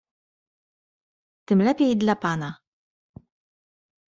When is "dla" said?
1.97-2.15